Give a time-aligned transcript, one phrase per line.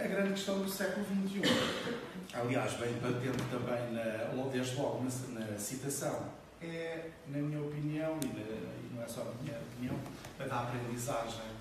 [0.00, 1.42] a grande questão do século XXI.
[2.32, 6.28] Aliás, bem patente também, na, desde logo na, na citação,
[6.62, 9.96] é, na minha opinião, e, na, e, não é só a minha opinião,
[10.38, 11.58] a da aprendizagem.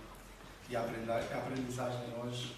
[0.70, 2.56] E a aprendizagem hoje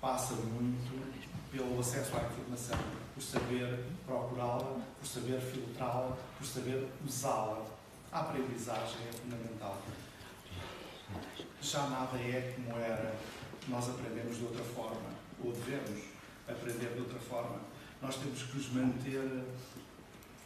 [0.00, 2.78] passa muito pelo acesso à informação,
[3.14, 7.64] por saber procurá-la, por saber filtrá-la, por saber usá-la.
[8.10, 9.80] A aprendizagem é fundamental.
[11.60, 13.14] Já nada é como era,
[13.68, 15.10] nós aprendemos de outra forma,
[15.42, 16.02] ou devemos
[16.48, 17.60] aprender de outra forma.
[18.00, 19.44] Nós temos que nos manter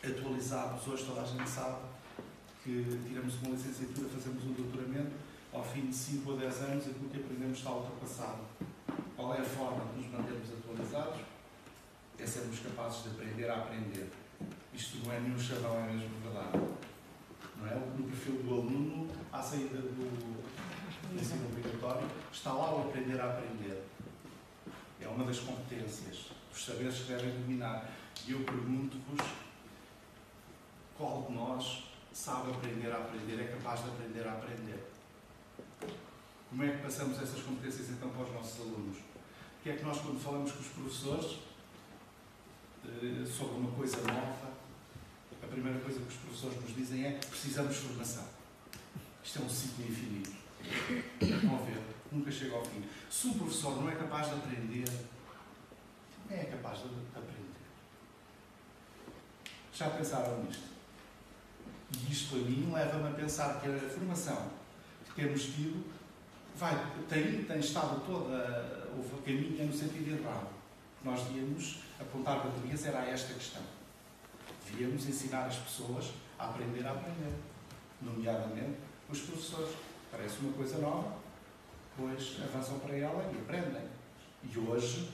[0.05, 0.87] atualizados.
[0.87, 1.79] Hoje toda a gente sabe
[2.63, 5.13] que tiramos uma licenciatura, fazemos um doutoramento,
[5.53, 8.41] ao fim de 5 ou 10 anos aquilo que aprendemos está ultrapassado.
[9.17, 11.21] Qual é a forma de nos mantermos atualizados?
[12.19, 14.11] É sermos capazes de aprender a aprender.
[14.75, 16.59] Isto não é nenhum chavão, é mesmo verdade.
[17.57, 17.75] Não é?
[17.97, 20.06] No perfil do aluno, à saída do
[22.33, 23.85] está lá o aprender a aprender.
[25.01, 27.89] É uma das competências, os saberes que devem dominar.
[28.27, 29.21] E eu pergunto-vos
[30.97, 34.91] qual de nós sabe aprender a aprender, é capaz de aprender a aprender?
[36.49, 38.97] Como é que passamos essas competências então para os nossos alunos?
[38.97, 41.39] O que é que nós, quando falamos com os professores
[42.85, 44.53] eh, sobre uma coisa nova,
[45.43, 48.25] a primeira coisa que os professores nos dizem é precisamos de formação.
[49.23, 50.46] Isto é um ciclo infinito.
[52.37, 52.85] Chega ao fim.
[53.11, 54.85] Se o professor não é capaz de aprender,
[56.31, 56.85] é capaz de
[57.15, 57.47] aprender?
[59.73, 60.65] Já pensaram nisto?
[61.93, 64.51] E isto a mim leva-me a pensar que a formação
[65.07, 65.83] que temos tido
[66.57, 66.75] vai,
[67.09, 70.49] tem, tem estado toda, o caminho no sentido errado.
[71.03, 73.63] Nós devíamos apontar baterias era esta questão.
[74.67, 77.33] Devíamos ensinar as pessoas a aprender a aprender,
[78.03, 78.77] nomeadamente
[79.09, 79.75] os professores.
[80.11, 81.26] Parece uma coisa nova,
[81.97, 83.83] pois avançam para ela e aprendem.
[84.45, 85.11] E hoje,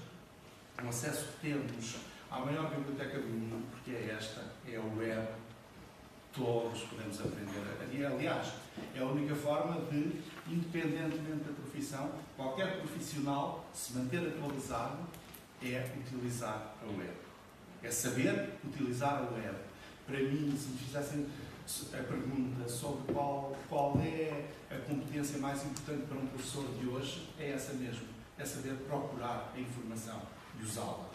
[0.82, 1.96] o acesso que temos
[2.30, 5.28] à maior biblioteca do mundo, porque é esta, é a web,
[6.32, 7.52] todos podemos aprender.
[7.92, 8.54] E, aliás,
[8.94, 14.98] é a única forma de, independentemente da profissão, qualquer profissional se manter atualizado
[15.62, 17.12] é utilizar a web.
[17.82, 19.56] É saber utilizar a web.
[20.06, 21.26] Para mim, se me fizessem
[21.92, 24.46] a pergunta sobre qual, qual é
[24.82, 28.06] competência mais importante para um professor de hoje, é essa mesmo.
[28.38, 30.22] É saber procurar a informação
[30.58, 31.08] e usá-la.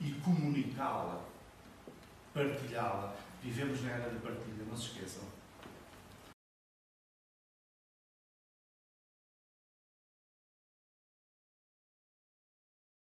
[0.00, 1.22] E comunicá-la,
[2.34, 3.14] partilhá-la
[3.46, 5.22] Vivemos na era da partilha, não se esqueçam.